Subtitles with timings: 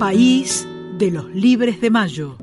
[0.00, 0.66] País
[0.96, 2.38] de los Libres de Mayo.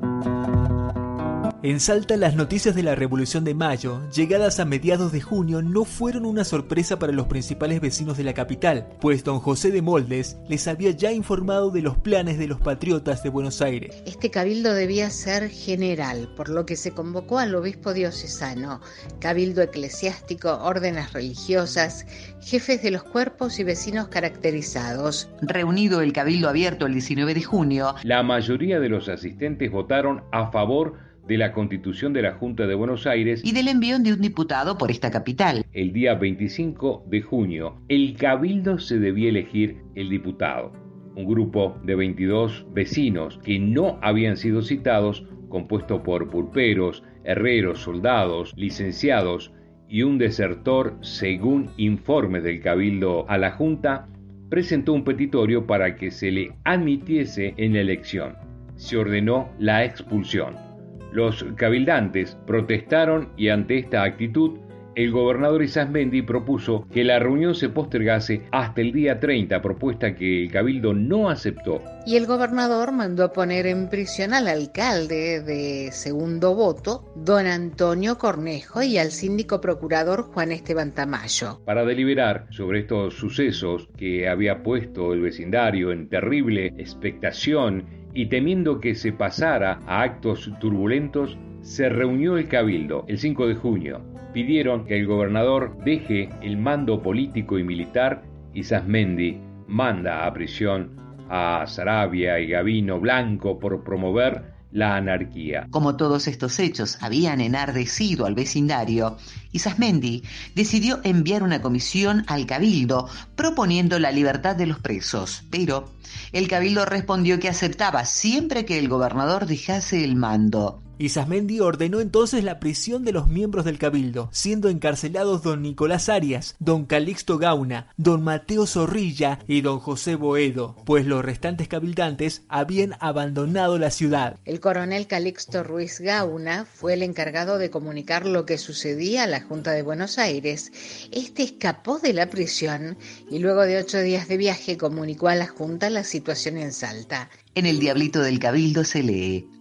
[1.68, 5.84] En Salta las noticias de la Revolución de Mayo, llegadas a mediados de junio, no
[5.84, 10.38] fueron una sorpresa para los principales vecinos de la capital, pues don José de Moldes
[10.48, 14.02] les había ya informado de los planes de los patriotas de Buenos Aires.
[14.06, 18.80] Este cabildo debía ser general, por lo que se convocó al obispo diocesano,
[19.20, 22.06] cabildo eclesiástico, órdenes religiosas,
[22.40, 25.30] jefes de los cuerpos y vecinos caracterizados.
[25.42, 30.50] Reunido el cabildo abierto el 19 de junio, la mayoría de los asistentes votaron a
[30.50, 34.22] favor de la constitución de la Junta de Buenos Aires y del envío de un
[34.22, 35.66] diputado por esta capital.
[35.74, 40.72] El día 25 de junio, el cabildo se debía elegir el diputado.
[41.16, 48.54] Un grupo de 22 vecinos que no habían sido citados, compuesto por pulperos, herreros, soldados,
[48.56, 49.52] licenciados
[49.90, 54.08] y un desertor, según informes del cabildo a la Junta,
[54.50, 58.36] presentó un petitorio para que se le admitiese en la elección.
[58.76, 60.67] Se ordenó la expulsión.
[61.12, 64.60] Los cabildantes protestaron y ante esta actitud
[64.98, 70.44] el gobernador Isasmendi propuso que la reunión se postergase hasta el día 30, propuesta que
[70.44, 71.84] el cabildo no aceptó.
[72.08, 78.82] Y el gobernador mandó poner en prisión al alcalde de segundo voto, don Antonio Cornejo,
[78.82, 81.62] y al síndico procurador Juan Esteban Tamayo.
[81.64, 87.86] Para deliberar sobre estos sucesos que había puesto el vecindario en terrible expectación
[88.18, 93.54] y temiendo que se pasara a actos turbulentos, se reunió el cabildo el 5 de
[93.54, 94.02] junio.
[94.34, 98.24] Pidieron que el gobernador deje el mando político y militar
[98.56, 100.96] y Sasmendi manda a prisión
[101.30, 105.68] a Sarabia y Gavino Blanco por promover la anarquía.
[105.70, 109.18] Como todos estos hechos habían enardecido al vecindario,
[109.52, 110.24] Isasmendi
[110.56, 115.92] decidió enviar una comisión al cabildo proponiendo la libertad de los presos, pero
[116.32, 120.82] el cabildo respondió que aceptaba siempre que el gobernador dejase el mando.
[121.00, 126.56] Isasmendi ordenó entonces la prisión de los miembros del cabildo, siendo encarcelados don Nicolás Arias,
[126.60, 132.96] don Calixto Gauna, don Mateo Zorrilla y don José Boedo, pues los restantes cabildantes habían
[133.00, 134.40] abandonado la ciudad.
[134.46, 139.42] El coronel Calixto Ruiz Gauna fue el encargado de comunicar lo que sucedía a la
[139.42, 140.72] Junta de Buenos Aires.
[141.12, 142.98] Este escapó de la prisión
[143.30, 147.30] y luego de ocho días de viaje comunicó a la Junta la situación en Salta.
[147.56, 149.57] En el Diablito del Cabildo se lee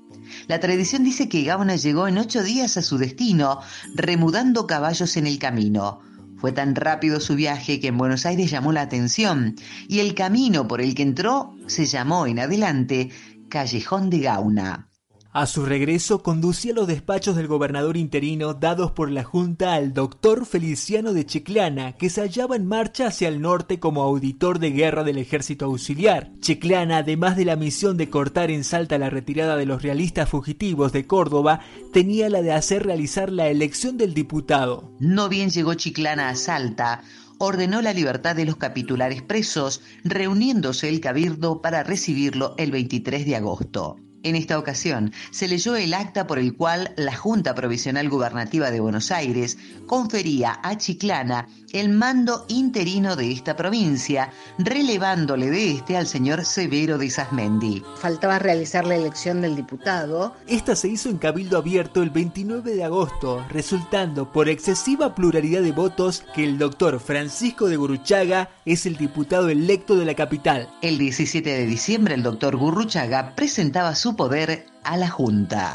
[0.49, 3.61] la tradición dice que Gauna llegó en ocho días a su destino,
[3.95, 6.01] remudando caballos en el camino.
[6.37, 9.57] Fue tan rápido su viaje que en Buenos Aires llamó la atención,
[9.89, 13.11] y el camino por el que entró se llamó en adelante
[13.49, 14.91] Callejón de Gauna.
[15.39, 20.47] A su regreso conducía los despachos del gobernador interino dados por la Junta al doctor
[20.47, 25.05] Feliciano de Chiclana, que se hallaba en marcha hacia el norte como auditor de guerra
[25.05, 26.33] del ejército auxiliar.
[26.41, 30.93] Chiclana, además de la misión de cortar en Salta la retirada de los realistas fugitivos
[30.93, 31.61] de Córdoba,
[31.93, 34.91] tenía la de hacer realizar la elección del diputado.
[35.01, 37.03] No bien llegó Chiclana a Salta,
[37.37, 43.37] ordenó la libertad de los capitulares presos, reuniéndose el cabildo para recibirlo el 23 de
[43.37, 43.99] agosto.
[44.23, 48.81] En esta ocasión se leyó el acta por el cual la Junta Provisional Gubernativa de
[48.81, 56.07] Buenos Aires confería a Chiclana el mando interino de esta provincia, relevándole de este al
[56.07, 57.83] señor Severo de Isasmendi.
[57.99, 60.35] Faltaba realizar la elección del diputado.
[60.47, 65.73] Esta se hizo en Cabildo Abierto el 29 de agosto, resultando por excesiva pluralidad de
[65.73, 70.69] votos que el doctor Francisco de Guruchaga es el diputado electo de la capital.
[70.83, 75.75] El 17 de diciembre el doctor Gurruchaga presentaba su poder a la Junta.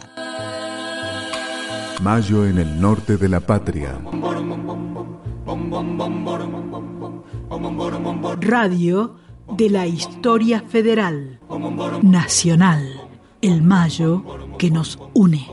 [2.02, 4.00] Mayo en el norte de la patria.
[8.40, 9.16] Radio
[9.56, 11.40] de la Historia Federal.
[12.02, 12.82] Nacional.
[13.42, 14.24] El Mayo
[14.58, 15.48] que nos une.